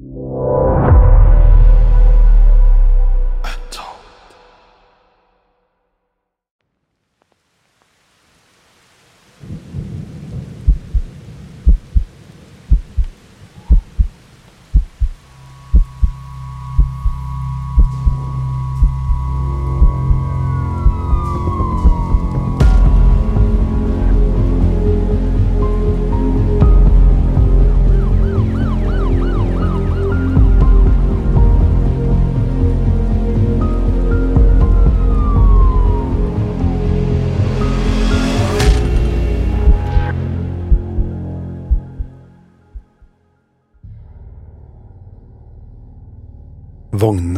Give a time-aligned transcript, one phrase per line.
[0.00, 0.69] you.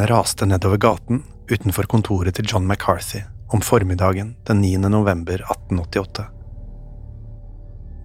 [0.02, 3.20] Vognene raste nedover gaten utenfor kontoret til John McCarthy
[3.54, 4.78] om formiddagen den 9.
[4.90, 6.24] november 1888.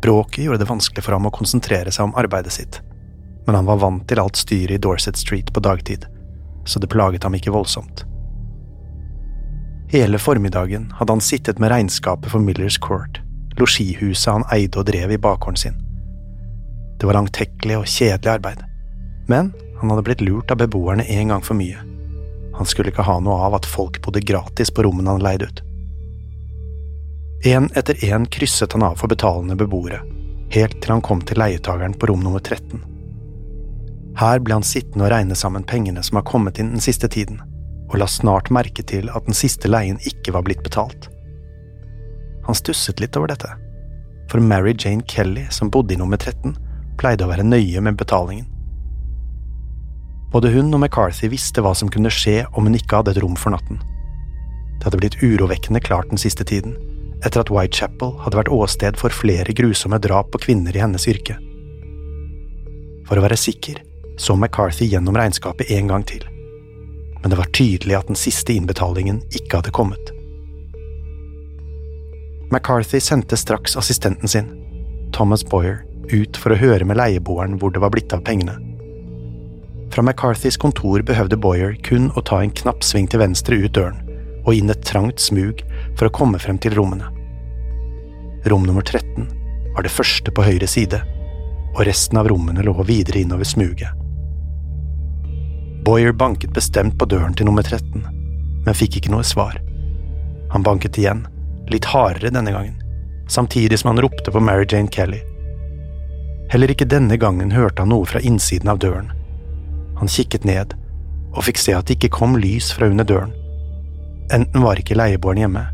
[0.01, 2.81] Bråket gjorde det vanskelig for ham å konsentrere seg om arbeidet sitt,
[3.47, 6.05] men han var vant til alt styret i Dorset Street på dagtid,
[6.69, 8.05] så det plaget ham ikke voldsomt.
[9.89, 13.23] Hele formiddagen hadde han sittet med regnskapet for Millers Court,
[13.57, 15.81] losjihuset han eide og drev i bakgården sin.
[16.99, 18.61] Det var langtekkelig og kjedelig arbeid,
[19.33, 21.77] men han hadde blitt lurt av beboerne en gang for mye.
[22.57, 25.63] Han skulle ikke ha noe av at folk bodde gratis på rommene han leide ut.
[27.45, 30.01] En etter en krysset han av for betalende beboere,
[30.55, 32.81] helt til han kom til leietageren på rom nummer 13.
[34.17, 37.37] Her ble han sittende og regne sammen pengene som har kommet inn den siste tiden,
[37.91, 41.11] og la snart merke til at den siste leien ikke var blitt betalt.
[42.49, 43.53] Han stusset litt over dette,
[44.31, 46.57] for Mary Jane Kelly, som bodde i nummer 13,
[46.97, 48.49] pleide å være nøye med betalingen.
[50.31, 53.37] Både hun og McCarthy visste hva som kunne skje om hun ikke hadde et rom
[53.39, 53.79] for natten.
[54.77, 56.75] Det hadde blitt urovekkende klart den siste tiden,
[57.25, 61.37] etter at Whitechapel hadde vært åsted for flere grusomme drap på kvinner i hennes yrke.
[63.07, 63.81] For å være sikker
[64.19, 66.23] så McCarthy gjennom regnskapet en gang til,
[67.21, 70.13] men det var tydelig at den siste innbetalingen ikke hadde kommet.
[72.51, 74.51] McCarthy sendte straks assistenten sin,
[75.15, 78.66] Thomas Boyer, ut for å høre med leieboeren hvor det var blitt av pengene.
[79.93, 84.03] Fra McCarthys kontor behøvde Boyer kun å ta en knapp sving til venstre ut døren
[84.47, 85.61] og inn et trangt smug
[85.99, 87.09] for å komme frem til rommene.
[88.47, 89.27] Rom nummer 13
[89.75, 91.01] var det første på høyre side,
[91.75, 93.91] og resten av rommene lå videre innover smuget.
[95.83, 98.07] Boyer banket bestemt på døren til nummer 13,
[98.65, 99.59] men fikk ikke noe svar.
[100.55, 101.25] Han banket igjen,
[101.67, 102.79] litt hardere denne gangen,
[103.27, 105.19] samtidig som han ropte på Mary Jane Kelly.
[106.51, 109.11] Heller ikke denne gangen hørte han noe fra innsiden av døren.
[109.99, 110.75] Han kikket ned,
[111.33, 113.33] og fikk se at det ikke kom lys fra under døren.
[114.33, 115.65] Enten var ikke leieboeren hjemme,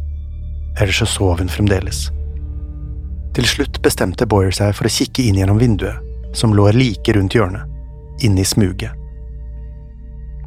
[0.80, 2.08] eller så sov hun fremdeles.
[3.34, 6.02] Til slutt bestemte Boyer seg for å kikke inn gjennom vinduet,
[6.38, 7.66] som lå like rundt hjørnet,
[8.26, 8.94] inne i smuget.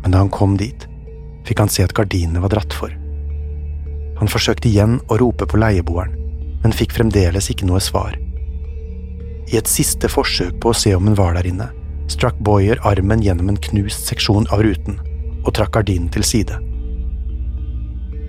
[0.03, 0.87] Men da han kom dit,
[1.47, 2.93] fikk han se at gardinene var dratt for.
[4.21, 6.15] Han forsøkte igjen å rope på leieboeren,
[6.63, 8.15] men fikk fremdeles ikke noe svar.
[9.47, 11.69] I et siste forsøk på å se om hun var der inne,
[12.13, 15.01] strakk Boyer armen gjennom en knust seksjon av ruten
[15.45, 16.59] og trakk gardinen til side.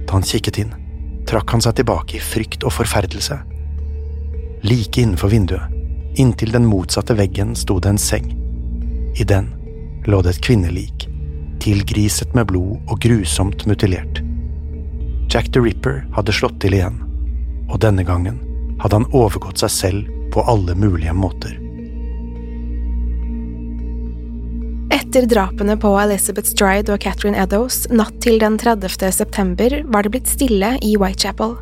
[0.07, 0.75] Da han kikket inn,
[1.27, 3.41] trakk han seg tilbake i frykt og forferdelse.
[4.63, 5.73] Like innenfor vinduet,
[6.17, 8.31] Inntil den motsatte veggen sto det en seng.
[9.21, 9.51] I den
[10.09, 11.05] lå det et kvinnelik,
[11.61, 14.23] tilgriset med blod og grusomt mutilert.
[15.29, 16.97] Jack the Ripper hadde slått til igjen,
[17.69, 18.39] og denne gangen
[18.81, 21.53] hadde han overgått seg selv på alle mulige måter.
[25.17, 29.07] Etter drapene på Elizabeth Stride og Catherine Eddowes natt til den 30.
[29.09, 31.55] september var det blitt stille i Whitechapel.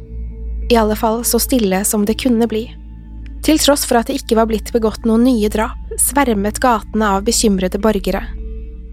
[0.67, 2.65] I alle fall så stille som det kunne bli.
[3.47, 7.23] Til tross for at det ikke var blitt begått noen nye drap, svermet gatene av
[7.23, 8.25] bekymrede borgere.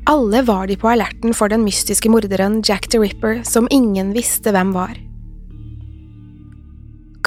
[0.07, 4.55] Alle var de på alerten for den mystiske morderen Jack the Ripper, som ingen visste
[4.55, 4.93] hvem var.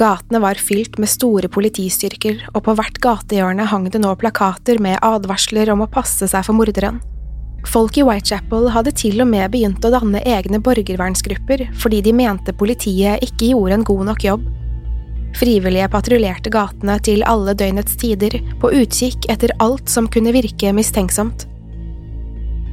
[0.00, 4.96] Gatene var fylt med store politistyrker, og på hvert gatehjørne hang det nå plakater med
[5.04, 7.02] advarsler om å passe seg for morderen.
[7.66, 12.54] Folk i Whitechapel hadde til og med begynt å danne egne borgervernsgrupper fordi de mente
[12.54, 14.46] politiet ikke gjorde en god nok jobb.
[15.36, 21.44] Frivillige patruljerte gatene til alle døgnets tider, på utkikk etter alt som kunne virke mistenksomt.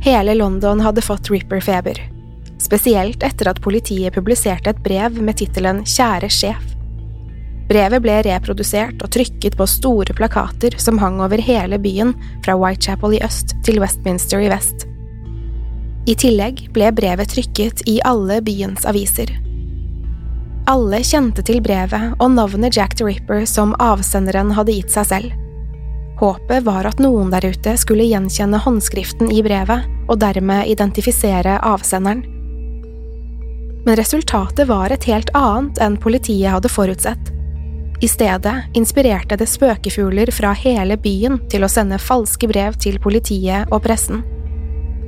[0.06, 2.00] Hele London hadde fått Ripper-feber,
[2.62, 6.64] spesielt etter at politiet publiserte et brev med tittelen Kjære sjef.
[7.70, 12.12] Brevet ble reprodusert og trykket på store plakater som hang over hele byen,
[12.46, 14.88] fra Whitechapel i øst til Westminster i vest.
[16.04, 19.32] I tillegg ble brevet trykket i alle byens aviser.
[20.68, 25.40] Alle kjente til brevet og navnet Jack the Ripper som avsenderen hadde gitt seg selv.
[26.20, 32.24] Håpet var at noen der ute skulle gjenkjenne håndskriften i brevet, og dermed identifisere avsenderen.
[33.84, 37.32] Men resultatet var et helt annet enn politiet hadde forutsett.
[38.02, 43.70] I stedet inspirerte det spøkefugler fra hele byen til å sende falske brev til politiet
[43.72, 44.24] og pressen.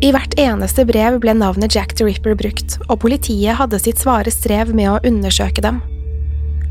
[0.04, 4.32] I hvert eneste brev ble navnet Jack the Ripper brukt, og politiet hadde sitt svare
[4.32, 5.82] strev med å undersøke dem.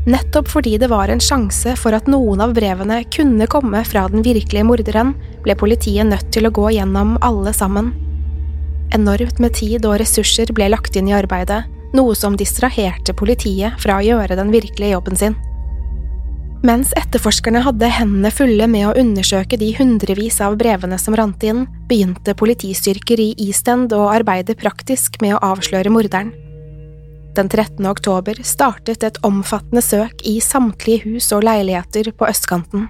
[0.05, 4.21] Nettopp fordi det var en sjanse for at noen av brevene kunne komme fra den
[4.25, 7.89] virkelige morderen, ble politiet nødt til å gå gjennom alle sammen.
[8.93, 11.63] Enormt med tid og ressurser ble lagt inn i arbeidet,
[11.97, 15.35] noe som distraherte politiet fra å gjøre den virkelige jobben sin.
[16.65, 21.65] Mens etterforskerne hadde hendene fulle med å undersøke de hundrevis av brevene som rant inn,
[21.85, 26.31] begynte politistyrker i East End å arbeide praktisk med å avsløre morderen.
[27.37, 27.85] Den 13.
[27.85, 32.87] oktober startet et omfattende søk i samtlige hus og leiligheter på østkanten.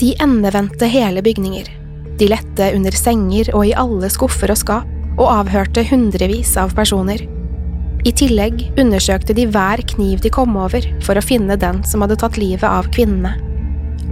[0.00, 1.68] De endevendte hele bygninger.
[2.16, 4.88] De lette under senger og i alle skuffer og skap,
[5.18, 7.20] og avhørte hundrevis av personer.
[8.04, 12.18] I tillegg undersøkte de hver kniv de kom over for å finne den som hadde
[12.20, 13.32] tatt livet av kvinnene.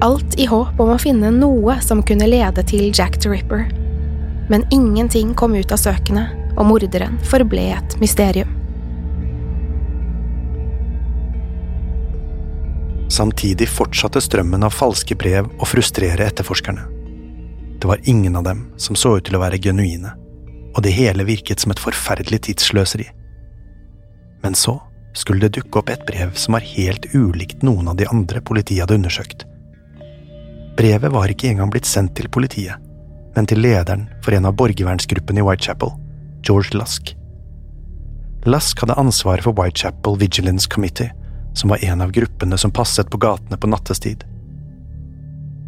[0.00, 3.68] Alt i håp om å finne noe som kunne lede til Jack the Ripper.
[4.48, 6.24] Men ingenting kom ut av søkene,
[6.56, 8.56] og morderen forble et mysterium.
[13.12, 16.88] Samtidig fortsatte strømmen av falske brev å frustrere etterforskerne.
[17.76, 20.16] Det var ingen av dem som så ut til å være genuine,
[20.72, 23.12] og det hele virket som et forferdelig tidssløseri.
[24.42, 24.80] Men så
[25.14, 28.84] skulle det dukke opp et brev som var helt ulikt noen av de andre politiet
[28.84, 29.44] hadde undersøkt.
[30.76, 32.80] Brevet var ikke engang blitt sendt til politiet,
[33.36, 35.92] men til lederen for en av borgervernsgruppene i Whitechapel,
[36.42, 37.12] George Lusk.
[38.48, 41.12] Lusk hadde ansvaret for Whitechapel Vigilance Committee,
[41.54, 44.24] som var en av gruppene som passet på gatene på nattestid.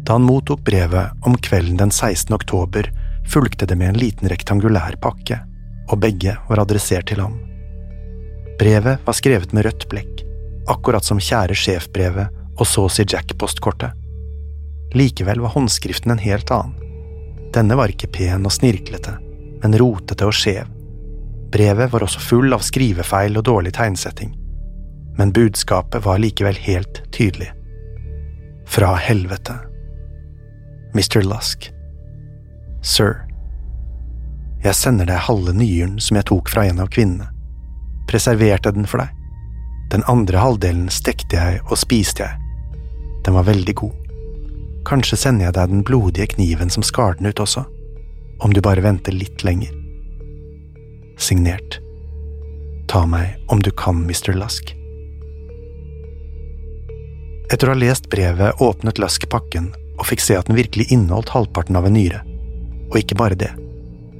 [0.05, 2.33] Da han mottok brevet om kvelden den 16.
[2.35, 2.89] oktober,
[3.29, 5.39] fulgte det med en liten rektangulær pakke,
[5.89, 7.37] og begge var adressert til ham.
[8.59, 10.21] Brevet var skrevet med rødt blekk,
[10.71, 13.91] akkurat som Kjære sjef-brevet og Så si Jack-postkortet.
[14.95, 16.77] Likevel var håndskriften en helt annen.
[17.51, 19.17] Denne var ikke pen og snirklete,
[19.63, 20.71] men rotete og skjev.
[21.51, 24.31] Brevet var også full av skrivefeil og dårlig tegnsetting,
[25.19, 27.51] men budskapet var likevel helt tydelig.
[28.71, 29.59] Fra helvete.
[30.95, 31.21] Mr.
[31.27, 31.69] Lusk.
[32.81, 33.25] Sir.
[34.63, 37.34] Jeg sender deg halve nyren som jeg tok fra en av kvinnene
[38.09, 39.13] preserverte den for deg.
[39.93, 42.41] Den andre halvdelen stekte jeg og spiste jeg.
[43.25, 43.93] Den var veldig god.
[44.85, 47.65] Kanskje sender jeg deg den blodige kniven som skar den ut også,
[48.45, 49.73] om du bare venter litt lenger.
[51.17, 51.79] Signert
[52.91, 54.35] Ta meg om du kan, Mr.
[54.37, 54.75] Lask.
[57.49, 61.33] Etter å ha lest brevet åpnet Lask pakken og fikk se at den virkelig inneholdt
[61.33, 62.21] halvparten av en nyre.
[62.91, 63.51] Og ikke bare det.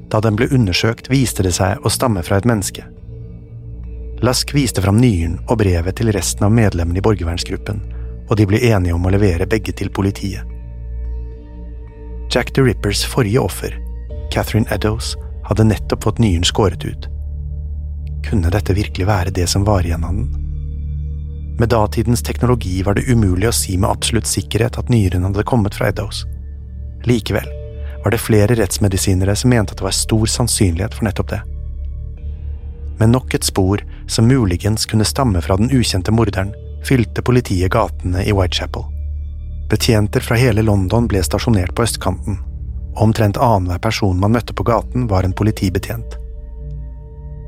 [0.09, 2.87] Da den ble undersøkt, viste det seg å stamme fra et menneske.
[4.25, 7.81] Lask viste fram nyren og brevet til resten av medlemmene i borgervernsgruppen,
[8.25, 10.41] og de ble enige om å levere begge til politiet.
[12.33, 13.75] Jack the Rippers forrige offer,
[14.33, 15.11] Catherine Eddowes,
[15.45, 17.05] hadde nettopp fått nyren skåret ut.
[18.25, 20.31] Kunne dette virkelig være det som var igjen av den?
[21.59, 25.77] Med datidens teknologi var det umulig å si med absolutt sikkerhet at nyren hadde kommet
[25.77, 26.23] fra Eddowes.
[27.05, 27.45] Likevel
[28.01, 31.43] var det flere rettsmedisinere som mente at det var stor sannsynlighet for nettopp det.
[32.97, 36.53] Men nok et spor som muligens kunne stamme fra den ukjente morderen,
[36.85, 38.83] fylte politiet gatene i Whitechapel.
[39.69, 42.37] Betjenter fra hele London ble stasjonert på østkanten,
[42.93, 46.19] og omtrent annenhver person man møtte på gaten, var en politibetjent.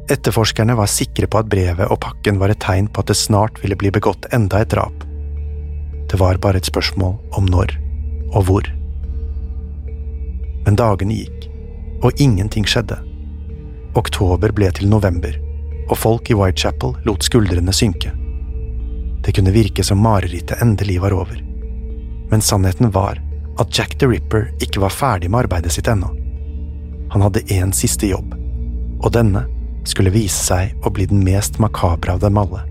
[0.09, 3.59] Etterforskerne var sikre på at brevet og pakken var et tegn på at det snart
[3.61, 5.03] ville bli begått enda et drap.
[6.07, 7.75] Det var bare et spørsmål om når
[8.33, 8.69] og hvor.
[10.65, 11.47] Men dagene gikk,
[12.03, 12.97] og ingenting skjedde.
[13.99, 15.35] Oktober ble til november,
[15.87, 18.11] og folk i Whitechapel lot skuldrene synke.
[19.25, 21.41] Det kunne virke som marerittet endelig var over.
[22.31, 23.21] Men sannheten var
[23.59, 26.11] at Jack the Ripper ikke var ferdig med arbeidet sitt ennå.
[27.11, 28.35] Han hadde én siste jobb,
[29.03, 29.45] og denne
[29.87, 32.63] skulle vise seg å bli den mest makabre av dem alle.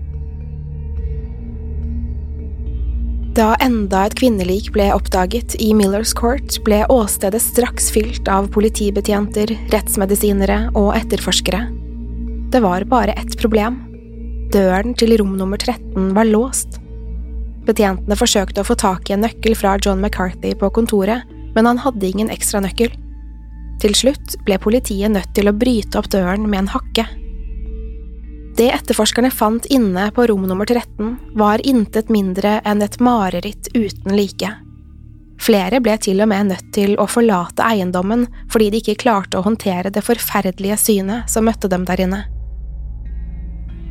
[3.37, 9.53] Da enda et kvinnelik ble oppdaget i Millers Court, ble åstedet straks fylt av politibetjenter,
[9.69, 11.67] rettsmedisinere og etterforskere.
[12.51, 13.81] Det var bare ett problem.
[14.51, 16.77] Døren til rom nummer 13 var låst.
[17.67, 21.81] Betjentene forsøkte å få tak i en nøkkel fra John McCarthy på kontoret, men han
[21.83, 22.93] hadde ingen ekstra nøkkel.
[23.83, 27.03] Til slutt ble politiet nødt til å bryte opp døren med en hakke.
[28.57, 34.15] Det etterforskerne fant inne på rom nummer 13, var intet mindre enn et mareritt uten
[34.15, 34.53] like.
[35.43, 39.45] Flere ble til og med nødt til å forlate eiendommen fordi de ikke klarte å
[39.45, 42.23] håndtere det forferdelige synet som møtte dem der inne.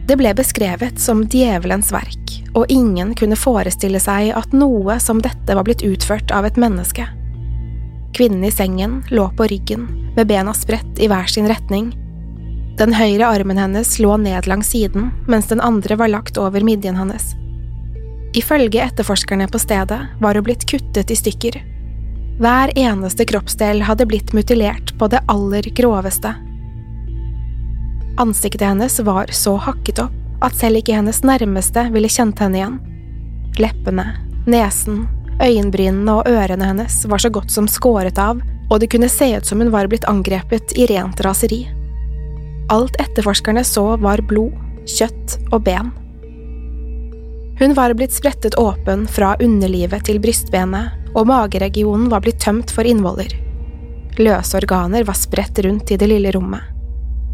[0.07, 5.55] Det ble beskrevet som djevelens verk, og ingen kunne forestille seg at noe som dette
[5.59, 7.09] var blitt utført av et menneske.
[8.17, 11.91] Kvinnen i sengen lå på ryggen, med bena spredt i hver sin retning,
[12.77, 16.99] den høyre armen hennes lå ned langs siden, mens den andre var lagt over midjen
[17.01, 17.33] hennes.
[18.37, 21.57] Ifølge etterforskerne på stedet var hun blitt kuttet i stykker.
[22.37, 26.35] Hver eneste kroppsdel hadde blitt mutilert på det aller groveste.
[28.19, 32.77] Ansiktet hennes var så hakket opp at selv ikke hennes nærmeste ville kjent henne igjen.
[33.61, 34.07] Leppene,
[34.49, 35.03] nesen,
[35.43, 39.49] øyenbrynene og ørene hennes var så godt som skåret av, og det kunne se ut
[39.49, 41.67] som hun var blitt angrepet i rent raseri.
[42.73, 44.57] Alt etterforskerne så var blod,
[44.89, 45.93] kjøtt og ben.
[47.61, 52.85] Hun var blitt sprettet åpen fra underlivet til brystbenet, og mageregionen var blitt tømt for
[52.89, 53.33] innvoller.
[54.21, 56.76] Løse organer var spredt rundt i det lille rommet.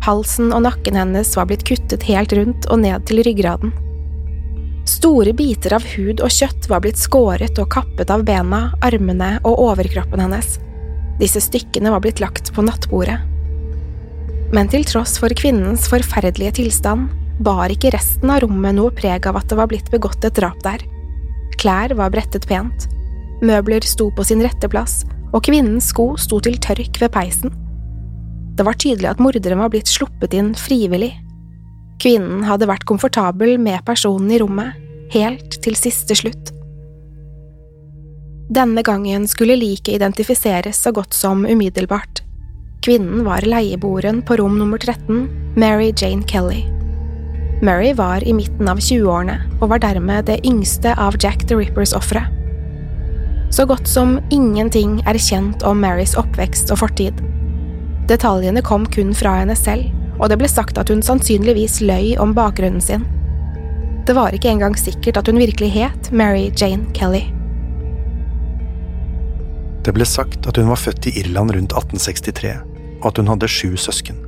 [0.02, 3.71] Halsen og nakken hennes var blitt kuttet helt rundt og ned til ryggraden.
[4.88, 9.61] Store biter av hud og kjøtt var blitt skåret og kappet av bena, armene og
[9.62, 10.56] overkroppen hennes.
[11.23, 13.21] Disse stykkene var blitt lagt på nattbordet.
[14.52, 17.12] Men til tross for kvinnens forferdelige tilstand
[17.47, 20.59] bar ikke resten av rommet noe preg av at det var blitt begått et drap
[20.66, 20.82] der.
[21.62, 22.88] Klær var brettet pent,
[23.38, 27.62] møbler sto på sin rette plass, og kvinnens sko sto til tørk ved peisen.
[28.62, 31.16] Det var tydelig at morderen var blitt sluppet inn frivillig.
[31.99, 34.76] Kvinnen hadde vært komfortabel med personen i rommet,
[35.11, 36.52] helt til siste slutt.
[38.54, 42.23] Denne gangen skulle liket identifiseres så godt som umiddelbart.
[42.87, 45.26] Kvinnen var leieboeren på rom nummer 13,
[45.59, 46.62] Mary Jane Kelly.
[47.66, 51.99] Mary var i midten av 20-årene og var dermed det yngste av Jack the Rippers
[51.99, 52.28] ofre.
[53.50, 57.19] Så godt som ingenting er kjent om Marys oppvekst og fortid.
[58.12, 59.88] Detaljene kom kun fra henne selv,
[60.21, 63.07] og det ble sagt at hun sannsynligvis løy om bakgrunnen sin.
[64.04, 67.23] Det var ikke engang sikkert at hun virkelig het Mary Jane Kelly.
[69.83, 72.52] Det ble sagt at hun var født i Irland rundt 1863,
[73.00, 74.21] og at hun hadde sju søsken.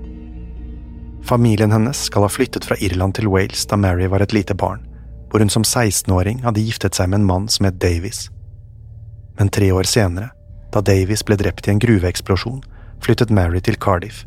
[1.25, 4.81] Familien hennes skal ha flyttet fra Irland til Wales da Mary var et lite barn,
[5.29, 8.31] hvor hun som 16-åring hadde giftet seg med en mann som het Davies.
[9.37, 10.33] Men tre år senere,
[10.73, 12.63] da Davies ble drept i en gruveeksplosjon,
[13.05, 14.25] flyttet Mary til Cardiff.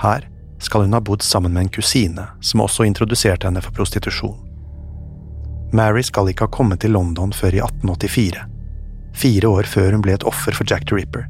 [0.00, 0.26] Her
[0.58, 4.38] skal hun ha bodd sammen med en kusine, som også introduserte henne for prostitusjon.
[5.72, 8.44] Mary skal ikke ha kommet til London før i 1884,
[9.14, 11.26] fire år før hun ble et offer for Jack the Ripper.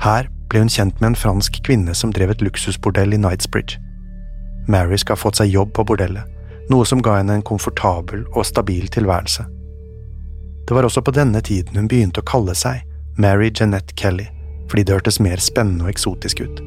[0.00, 3.80] Her ble hun kjent med en fransk kvinne som drev et luksusbordell i Knightsbridge.
[4.68, 6.24] Mary skal ha fått seg jobb på bordellet,
[6.72, 9.44] noe som ga henne en komfortabel og stabil tilværelse.
[10.64, 12.80] Det var også på denne tiden hun begynte å kalle seg
[13.20, 14.30] Mary Jeanette Kelly,
[14.74, 16.60] fordi det hørtes mer spennende og eksotisk ut.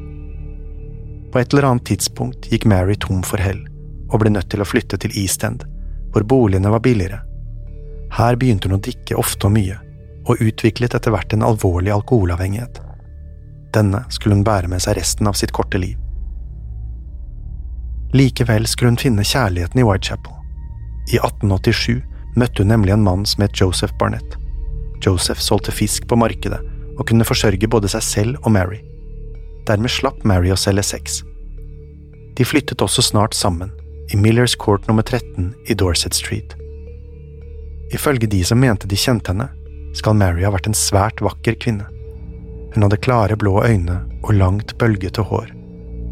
[1.28, 3.58] På et eller annet tidspunkt gikk Mary tom for hell,
[4.08, 5.66] og ble nødt til å flytte til East End,
[6.14, 7.18] hvor boligene var billigere.
[8.16, 9.76] Her begynte hun å drikke ofte og mye,
[10.24, 12.80] og utviklet etter hvert en alvorlig alkoholavhengighet.
[13.76, 16.00] Denne skulle hun bære med seg resten av sitt korte liv.
[18.16, 20.32] Likevel skulle hun finne kjærligheten i Whitechapel.
[21.12, 22.00] I 1887
[22.40, 24.40] møtte hun nemlig en mann som het Joseph Barnett.
[25.04, 26.64] Joseph solgte fisk på markedet
[26.98, 28.80] og kunne forsørge både seg selv og Mary.
[29.68, 31.20] Dermed slapp Mary å selge sex.
[32.38, 33.70] De flyttet også snart sammen,
[34.12, 36.54] i Millers Court nummer 13 i Dorset Street.
[37.94, 39.48] Ifølge de som mente de kjente henne,
[39.96, 41.86] skal Mary ha vært en svært vakker kvinne.
[42.74, 45.50] Hun hadde klare, blå øyne og langt, bølgete hår,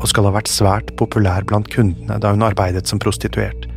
[0.01, 3.69] og skal ha vært svært populær blant kundene da hun arbeidet som prostituert.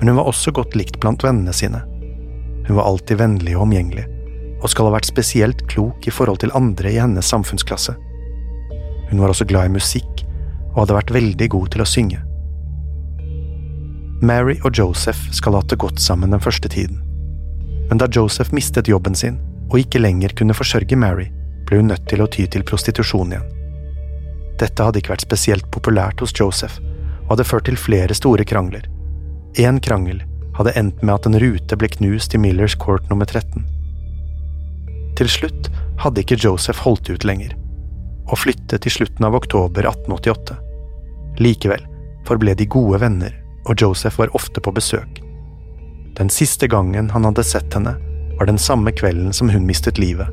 [0.00, 1.82] Men hun var også godt likt blant vennene sine.
[2.66, 4.06] Hun var alltid vennlig og omgjengelig,
[4.60, 7.96] og skal ha vært spesielt klok i forhold til andre i hennes samfunnsklasse.
[9.10, 10.24] Hun var også glad i musikk,
[10.72, 12.20] og hadde vært veldig god til å synge.
[14.20, 17.00] Mary og Joseph skal ha hatt det godt sammen den første tiden.
[17.88, 19.40] Men da Joseph mistet jobben sin
[19.70, 21.30] og ikke lenger kunne forsørge Mary,
[21.66, 23.48] ble hun nødt til å ty til prostitusjon igjen.
[24.60, 26.82] Dette hadde ikke vært spesielt populært hos Joseph,
[27.24, 28.84] og hadde ført til flere store krangler.
[29.58, 30.20] Én krangel
[30.58, 33.64] hadde endt med at en rute ble knust i Millers Court nummer 13.
[35.20, 35.68] Til slutt
[36.00, 37.52] hadde ikke Joseph holdt ut lenger,
[38.30, 40.54] og flyttet i slutten av oktober 1888.
[41.44, 41.82] Likevel
[42.24, 43.34] forble de gode venner,
[43.68, 45.18] og Joseph var ofte på besøk.
[46.16, 47.98] Den siste gangen han hadde sett henne,
[48.38, 50.30] var den samme kvelden som hun mistet livet.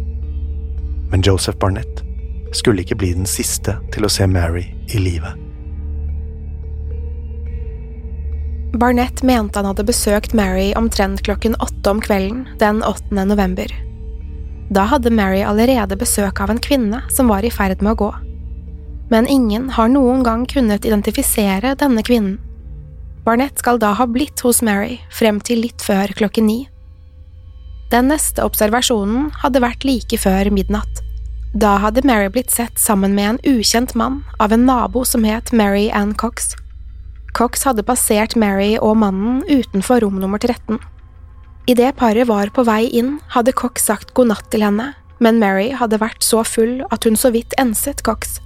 [1.12, 2.00] Men Joseph Barnett
[2.56, 5.34] skulle ikke bli den siste til å se Mary i live.
[8.80, 13.28] Barnett mente han hadde besøkt Mary omtrent klokken åtte om kvelden den 8.
[13.28, 13.68] november.
[14.70, 18.10] Da hadde Mary allerede besøk av en kvinne som var i ferd med å gå.
[19.12, 22.36] Men ingen har noen gang kunnet identifisere denne kvinnen.
[23.24, 26.60] Barnett skal da ha blitt hos Mary frem til litt før klokken ni.
[27.92, 31.04] Den neste observasjonen hadde vært like før midnatt.
[31.56, 35.54] Da hadde Mary blitt sett sammen med en ukjent mann av en nabo som het
[35.56, 36.54] Mary Ann Cox.
[37.38, 40.80] Cox hadde passert Mary og mannen utenfor rom nummer 13.
[41.68, 45.74] Idet paret var på vei inn, hadde Cox sagt god natt til henne, men Mary
[45.76, 48.38] hadde vært så full at hun så vidt enset Cox.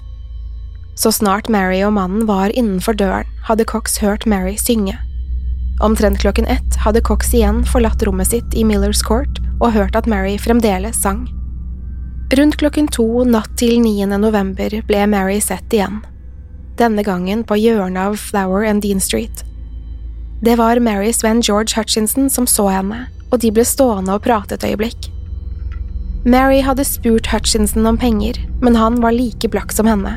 [0.98, 4.98] Så snart Mary og mannen var innenfor døren, hadde Cox hørt Mary synge.
[5.86, 10.10] Omtrent klokken ett hadde Cox igjen forlatt rommet sitt i Millers Court og hørt at
[10.10, 11.28] Mary fremdeles sang.
[12.38, 14.10] Rundt klokken to natt til 9.
[14.18, 16.02] november ble Mary sett igjen,
[16.82, 19.46] denne gangen på hjørnet av Flower and Dean Street.
[20.42, 24.56] Det var Marys venn George Hutchinson som så henne, og de ble stående og prate
[24.58, 25.12] et øyeblikk.
[26.26, 30.16] Mary hadde spurt Hutchinson om penger, men han var like blakk som henne.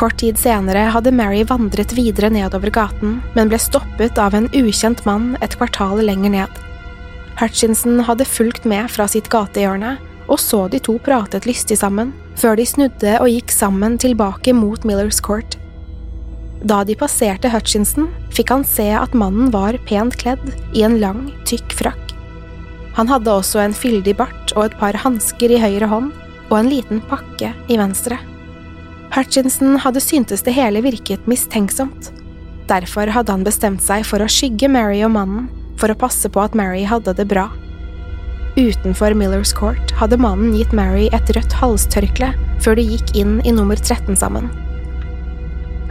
[0.00, 5.04] Kort tid senere hadde Mary vandret videre nedover gaten, men ble stoppet av en ukjent
[5.04, 6.62] mann et kvartal lenger ned.
[7.36, 9.98] Hutchinson hadde fulgt med fra sitt gatehjørne,
[10.32, 14.88] og så de to pratet lystig sammen, før de snudde og gikk sammen tilbake mot
[14.88, 15.58] Millers Court.
[16.64, 21.26] Da de passerte Hutchinson, fikk han se at mannen var pent kledd i en lang,
[21.44, 22.14] tykk frakk.
[22.96, 26.12] Han hadde også en fyldig bart og et par hansker i høyre hånd,
[26.48, 28.16] og en liten pakke i venstre.
[29.12, 32.10] Hutchinson hadde syntes det hele virket mistenksomt.
[32.70, 36.40] Derfor hadde han bestemt seg for å skygge Mary og mannen, for å passe på
[36.40, 37.50] at Mary hadde det bra.
[38.56, 42.32] Utenfor Millers Court hadde mannen gitt Mary et rødt halstørkle
[42.64, 44.48] før de gikk inn i nummer 13 sammen.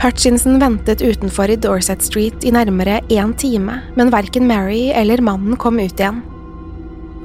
[0.04, 5.56] Hutchinson ventet utenfor i Dorset Street i nærmere én time, men verken Mary eller mannen
[5.56, 6.18] kom ut igjen.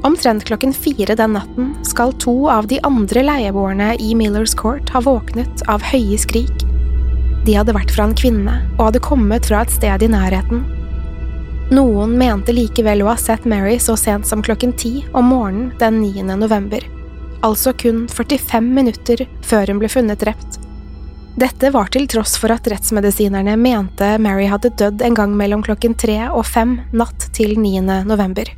[0.06, 5.02] Omtrent klokken fire den natten skal to av de andre leieboerne i Millers Court ha
[5.02, 6.62] våknet av høye skrik.
[7.48, 10.62] De hadde vært fra en kvinne og hadde kommet fra et sted i nærheten.
[11.74, 15.98] Noen mente likevel å ha sett Mary så sent som klokken ti om morgenen den
[16.04, 16.30] 9.
[16.38, 16.86] november,
[17.42, 20.62] altså kun 45 minutter før hun ble funnet drept.
[21.36, 25.94] Dette var til tross for at rettsmedisinerne mente Mary hadde dødd en gang mellom klokken
[25.98, 27.82] tre og fem natt til 9.
[28.08, 28.48] november.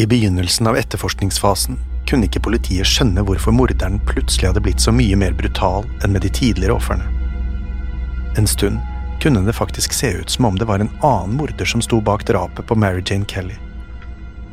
[0.00, 1.76] I begynnelsen av etterforskningsfasen
[2.08, 6.24] kunne ikke politiet skjønne hvorfor morderen plutselig hadde blitt så mye mer brutal enn med
[6.24, 7.04] de tidligere ofrene.
[8.40, 8.80] En stund
[9.20, 12.24] kunne det faktisk se ut som om det var en annen morder som sto bak
[12.24, 13.58] drapet på Mary Jane Kelly.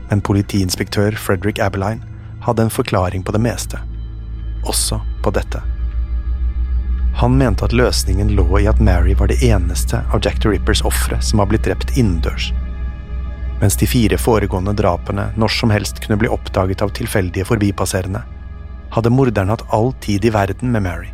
[0.09, 2.03] Men politiinspektør Frederick Abeline
[2.45, 3.79] hadde en forklaring på det meste,
[4.63, 5.63] også på dette.
[7.17, 10.85] Han mente at løsningen lå i at Mary var det eneste av Jack the Rippers
[10.85, 12.51] ofre som var blitt drept innendørs
[13.59, 18.21] mens de fire foregående drapene når som helst kunne bli oppdaget av tilfeldige forbipasserende,
[18.93, 21.09] hadde morderen hatt all tid i verden med Mary.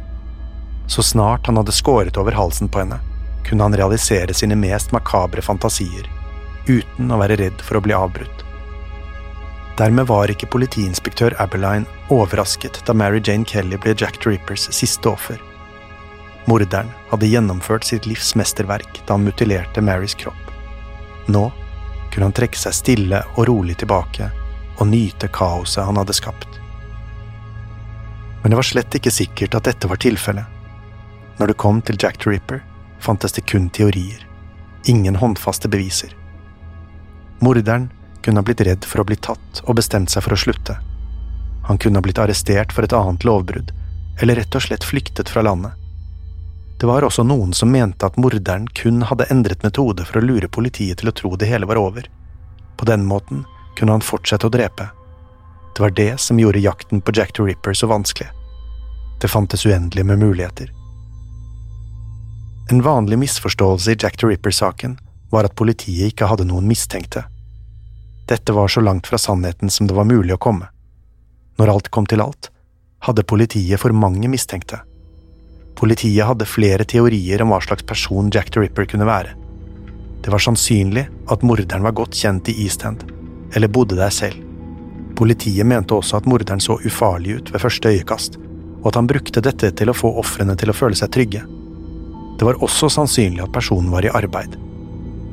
[0.88, 3.00] Så snart han hadde skåret over halsen på henne,
[3.48, 6.10] kunne han realisere sine mest makabre fantasier,
[6.68, 8.44] uten å være redd for å bli avbrutt.
[9.78, 15.10] Dermed var ikke politiinspektør Aberline overrasket da Mary Jane Kelly ble Jack the Rippers siste
[15.10, 15.40] offer.
[16.46, 20.52] Morderen hadde gjennomført sitt livs mesterverk da han mutilerte Marys kropp.
[21.26, 21.48] Nå
[22.14, 24.30] kunne han trekke seg stille og rolig tilbake
[24.78, 26.60] og nyte kaoset han hadde skapt.
[28.44, 30.46] Men det var slett ikke sikkert at dette var tilfellet.
[31.40, 32.62] Når det kom til Jack the Ripper,
[33.02, 34.22] fantes det kun teorier,
[34.86, 36.14] ingen håndfaste beviser.
[37.42, 37.90] Morderen
[38.24, 40.78] kunne ha blitt redd for å bli tatt og bestemt seg for å slutte.
[41.68, 43.72] Han kunne ha blitt arrestert for et annet lovbrudd,
[44.22, 45.72] eller rett og slett flyktet fra landet.
[46.80, 50.50] Det var også noen som mente at morderen kun hadde endret metode for å lure
[50.52, 52.10] politiet til å tro det hele var over.
[52.76, 53.46] På den måten
[53.78, 54.90] kunne han fortsette å drepe.
[55.76, 58.28] Det var det som gjorde jakten på Jack the Ripper så vanskelig.
[59.22, 60.72] Det fantes uendelig med muligheter.
[62.72, 64.98] En vanlig misforståelse i Jack the Ripper-saken
[65.32, 67.24] var at politiet ikke hadde noen mistenkte.
[68.26, 70.70] Dette var så langt fra sannheten som det var mulig å komme.
[71.60, 72.50] Når alt kom til alt,
[73.04, 74.80] hadde politiet for mange mistenkte.
[75.76, 79.36] Politiet hadde flere teorier om hva slags person Jack the Ripper kunne være.
[80.24, 83.04] Det var sannsynlig at morderen var godt kjent i East End,
[83.52, 84.40] eller bodde der selv.
[85.20, 88.40] Politiet mente også at morderen så ufarlig ut ved første øyekast,
[88.84, 91.44] og at han brukte dette til å få ofrene til å føle seg trygge.
[92.40, 94.56] Det var også sannsynlig at personen var i arbeid.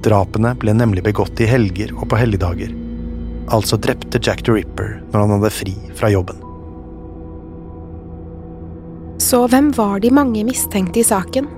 [0.04, 2.72] Drapene ble nemlig begått i helger og på helligdager.
[3.52, 6.38] Altså drepte Jack the Ripper når han hadde fri fra jobben.
[9.20, 11.50] Så hvem var de mange mistenkte i saken?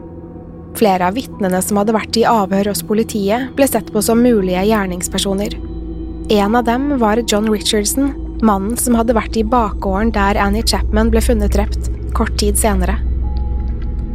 [0.77, 4.65] Flere av vitnene som hadde vært i avhør hos politiet, ble sett på som mulige
[4.67, 5.55] gjerningspersoner.
[6.33, 8.11] En av dem var John Richardson,
[8.43, 12.99] mannen som hadde vært i bakgården der Annie Chapman ble funnet drept, kort tid senere.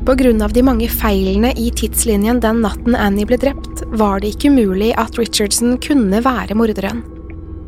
[0.08, 4.94] Av de mange feilene i tidslinjen den natten Annie ble drept, var det ikke umulig
[4.96, 7.02] at Richardson kunne være morderen.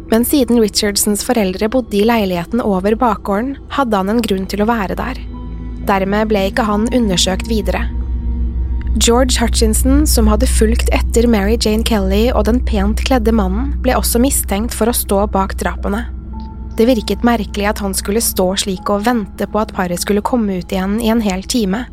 [0.07, 4.69] Men siden Richardsons foreldre bodde i leiligheten over bakgården, hadde han en grunn til å
[4.71, 5.19] være der.
[5.83, 7.83] Dermed ble ikke han undersøkt videre.
[8.95, 13.99] George Hutchinson, som hadde fulgt etter Mary Jane Kelly og den pent kledde mannen, ble
[13.99, 16.05] også mistenkt for å stå bak drapene.
[16.79, 20.61] Det virket merkelig at han skulle stå slik og vente på at paret skulle komme
[20.63, 21.89] ut igjen i en hel time.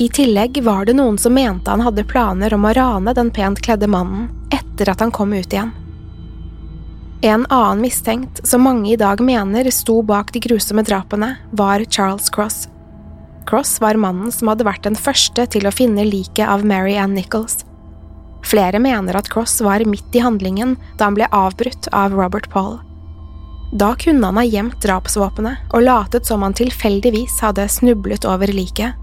[0.00, 3.58] I tillegg var det noen som mente han hadde planer om å rane den pent
[3.60, 5.74] kledde mannen etter at han kom ut igjen.
[7.20, 12.30] En annen mistenkt, som mange i dag mener sto bak de grusomme drapene, var Charles
[12.32, 12.62] Cross.
[13.44, 17.12] Cross var mannen som hadde vært den første til å finne liket av Mary Ann
[17.12, 17.66] Nichols.
[18.48, 22.78] Flere mener at Cross var midt i handlingen da han ble avbrutt av Robert Paul.
[23.76, 28.96] Da kunne han ha gjemt drapsvåpenet og latet som han tilfeldigvis hadde snublet over liket.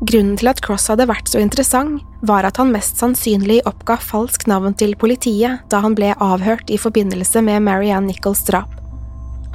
[0.00, 4.46] Grunnen til at Cross hadde vært så interessant, var at han mest sannsynlig oppga falskt
[4.50, 8.70] navn til politiet da han ble avhørt i forbindelse med Marianne Nichols drap.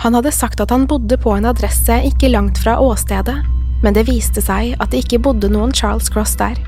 [0.03, 3.37] Han hadde sagt at han bodde på en adresse ikke langt fra åstedet,
[3.83, 6.59] men det viste seg at det ikke bodde noen Charles Cross der.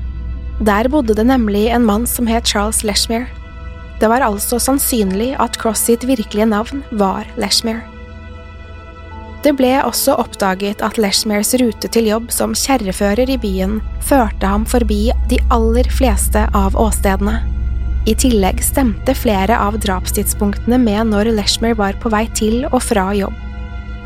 [0.64, 3.28] Der bodde det nemlig en mann som het Charles Leshmere.
[4.00, 7.95] Det var altså sannsynlig at Cross sitt virkelige navn var Leshmere.
[9.46, 14.64] Det ble også oppdaget at Leshmeres rute til jobb som kjerrefører i byen førte ham
[14.66, 17.36] forbi de aller fleste av åstedene.
[18.10, 23.04] I tillegg stemte flere av drapstidspunktene med når Leshmer var på vei til og fra
[23.14, 23.36] jobb.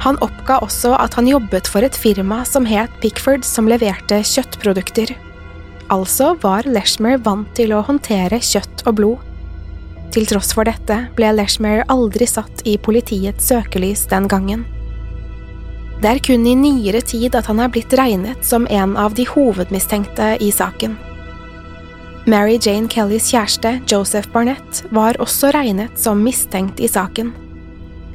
[0.05, 5.14] Han oppga også at han jobbet for et firma som het Pickford som leverte kjøttprodukter.
[5.88, 9.24] Altså var Leshmer vant til å håndtere kjøtt og blod.
[10.12, 14.68] Til tross for dette ble Leshmer aldri satt i politiets søkelys den gangen.
[16.00, 19.26] Det er kun i nyere tid at han er blitt regnet som en av de
[19.28, 20.96] hovedmistenkte i saken.
[22.30, 27.34] Mary Jane Kellys kjæreste, Joseph Barnett, var også regnet som mistenkt i saken.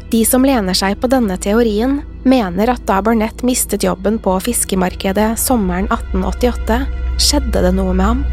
[0.09, 5.33] De som lener seg på denne teorien, mener at da Barnett mistet jobben på fiskemarkedet
[5.41, 6.81] sommeren 1888,
[7.21, 8.25] skjedde det noe med ham.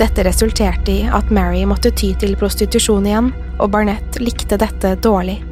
[0.00, 5.42] Dette resulterte i at Mary måtte ty til prostitusjon igjen, og Barnett likte dette dårlig.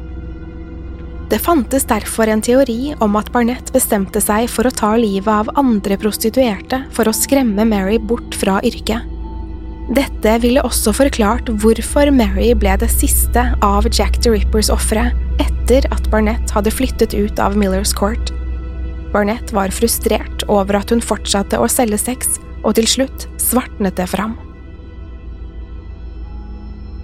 [1.31, 5.51] Det fantes derfor en teori om at Barnett bestemte seg for å ta livet av
[5.55, 9.07] andre prostituerte for å skremme Mary bort fra yrket.
[9.95, 15.07] Dette ville også forklart hvorfor Mary ble det siste av Jack the Rippers ofre
[15.39, 18.35] etter at Barnett hadde flyttet ut av Millers Court.
[19.15, 22.35] Barnett var frustrert over at hun fortsatte å selge sex,
[22.67, 24.35] og til slutt svartnet det for ham.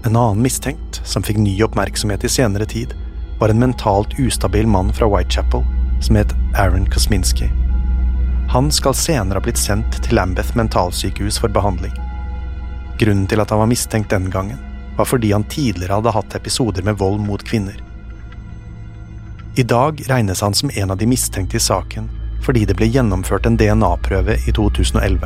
[0.04, 2.92] En annen mistenkt som fikk ny oppmerksomhet i senere tid,
[3.40, 5.64] var en mentalt ustabil mann fra Whitechapel
[6.02, 7.50] som het Aaron Kosminski.
[8.50, 11.94] Han skal senere ha blitt sendt til Lambeth mentalsykehus for behandling.
[12.98, 14.60] Grunnen til at han var mistenkt den gangen,
[14.98, 17.78] var fordi han tidligere hadde hatt episoder med vold mot kvinner.
[19.56, 22.10] I dag regnes han som en av de mistenkte i saken
[22.46, 25.26] fordi det ble gjennomført en DNA-prøve i 2011.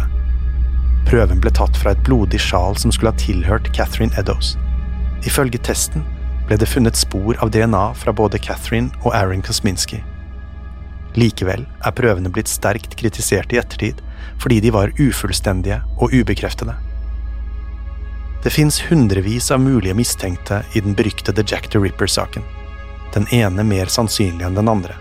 [1.06, 4.56] Prøven ble tatt fra et blodig sjal som skulle ha tilhørt Catherine Eddowes.
[5.28, 6.02] Ifølge testen
[6.48, 10.02] ble det funnet spor av DNA fra både Catherine og Aaron Kosminski.
[11.16, 14.00] Likevel er prøvene blitt sterkt kritisert i ettertid
[14.42, 16.76] fordi de var ufullstendige og ubekreftede.
[18.42, 22.44] Det fins hundrevis av mulige mistenkte i den beryktede Jack the Ripper-saken.
[23.14, 24.96] Den ene mer sannsynlig enn den andre.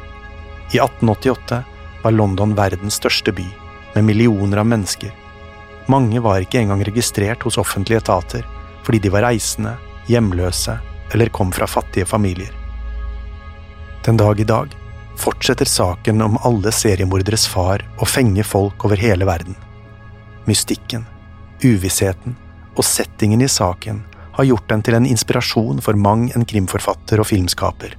[0.75, 1.63] I 1888
[2.03, 3.47] var London verdens største by,
[3.95, 5.15] med millioner av mennesker.
[5.89, 8.45] Mange var ikke engang registrert hos offentlige etater,
[8.85, 9.79] fordi de var reisende,
[10.11, 10.77] hjemløse
[11.13, 12.53] eller kom fra fattige familier.
[14.05, 14.77] Den dag i dag
[15.21, 19.57] fortsetter saken om alle seriemorderes far å fenge folk over hele verden.
[20.49, 21.05] Mystikken,
[21.63, 22.37] uvissheten
[22.77, 24.01] og settingen i saken
[24.39, 27.97] har gjort den til en inspirasjon for mang en krimforfatter og filmskaper.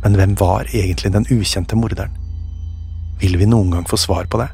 [0.00, 2.14] Men hvem var egentlig den ukjente morderen?
[3.20, 4.48] Vil vi noen gang få svar på det?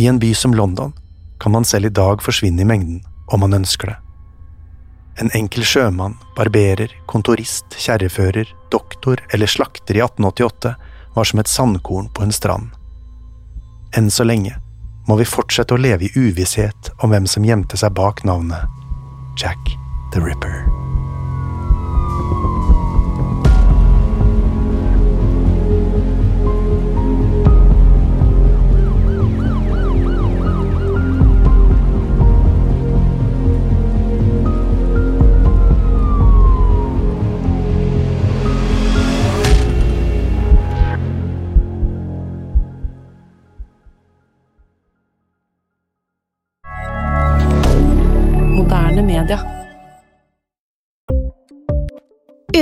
[0.00, 0.94] I en by som London
[1.38, 3.98] kan man selv i dag forsvinne i mengden om man ønsker det.
[5.20, 10.74] En enkel sjømann, barberer, kontorist, kjerrefører, doktor eller slakter i 1888
[11.14, 12.72] var som et sandkorn på en strand.
[13.94, 14.56] Enn så lenge
[15.06, 18.66] må vi fortsette å leve i uvisshet om hvem som gjemte seg bak navnet
[19.38, 19.76] Jack
[20.12, 20.83] the Ripper.